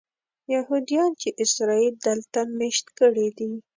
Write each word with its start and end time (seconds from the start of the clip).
یهودیان 0.53 1.11
چې 1.21 1.29
اسرائیل 1.43 1.95
دلته 2.07 2.39
مېشت 2.57 2.85
کړي 2.99 3.27
دي. 3.37 3.51